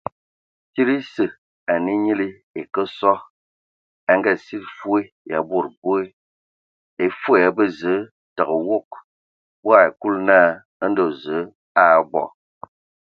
[0.71, 1.25] Tsid esǝ,
[1.73, 3.13] ane nyili e kǝ sɔ,
[4.11, 4.99] e Ngaa- sili fwe
[5.31, 6.03] ya bod boe;
[7.03, 7.99] e fwe ya abə zəə
[8.35, 8.89] tǝgǝ wog.
[9.63, 10.49] Bɔ ai Kulu naa:
[10.89, 11.37] Ndɔ Zǝə
[11.81, 12.23] a abɔ.